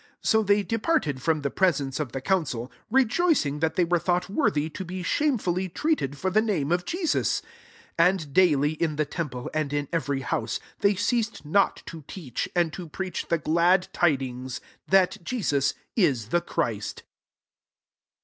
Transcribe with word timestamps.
41 0.23 0.23
So 0.27 0.41
they 0.41 0.63
departed 0.63 1.21
from 1.21 1.41
the 1.41 1.51
presence 1.51 1.99
of 1.99 2.11
the 2.11 2.21
council; 2.21 2.71
rejoicing 2.89 3.59
that 3.59 3.75
they 3.75 3.85
were 3.85 3.99
thought 3.99 4.31
worthy 4.31 4.67
to 4.67 4.83
be 4.83 5.03
shamefully 5.03 5.69
treated 5.69 6.17
for 6.17 6.31
the 6.31 6.41
name 6.41 6.69
ofJeMu; 6.69 7.11
42 7.11 7.47
And 7.99 8.33
daily, 8.33 8.71
in 8.71 8.95
the 8.95 9.05
temple, 9.05 9.47
and 9.53 9.71
in 9.71 9.87
every 9.93 10.21
house, 10.21 10.59
they 10.79 10.95
ceased 10.95 11.45
not 11.45 11.83
to 11.85 12.03
teach, 12.07 12.49
and 12.55 12.73
to 12.73 12.89
preach 12.89 13.27
the 13.27 13.37
glad 13.37 13.89
tidings^ 13.93 14.59
that 14.87 15.19
Jesus 15.23 15.75
19 15.95 16.29
the 16.31 16.41
Christ. 16.41 17.03